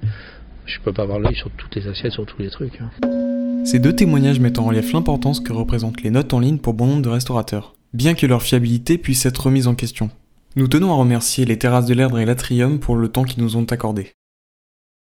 Je 0.68 0.80
peux 0.84 0.94
pas 0.94 1.04
avoir 1.04 1.20
l'œil 1.20 1.36
sur 1.36 1.50
toutes 1.52 1.76
les 1.76 1.88
assiettes, 1.88 2.12
sur 2.12 2.26
tous 2.26 2.42
les 2.42 2.50
trucs. 2.50 2.80
hein. 2.82 2.92
Ces 3.66 3.80
deux 3.80 3.96
témoignages 3.96 4.40
mettent 4.40 4.60
en 4.60 4.66
relief 4.66 4.94
l'importance 4.94 5.40
que 5.40 5.54
représentent 5.54 6.02
les 6.04 6.12
notes 6.12 6.34
en 6.34 6.40
ligne 6.40 6.58
pour 6.58 6.74
bon 6.74 6.86
nombre 6.88 7.02
de 7.02 7.10
restaurateurs, 7.10 7.74
bien 7.94 8.14
que 8.14 8.26
leur 8.26 8.42
fiabilité 8.44 8.98
puisse 8.98 9.26
être 9.26 9.46
remise 9.46 9.68
en 9.68 9.76
question. 9.76 10.10
Nous 10.56 10.68
tenons 10.68 10.92
à 10.92 10.96
remercier 10.96 11.46
les 11.46 11.58
Terrasses 11.58 11.86
de 11.86 11.94
l'Erdre 11.94 12.20
et 12.20 12.26
l'Atrium 12.26 12.80
pour 12.80 12.96
le 12.96 13.08
temps 13.10 13.24
qu'ils 13.24 13.44
nous 13.44 13.56
ont 13.58 13.66
accordé. 13.66 14.12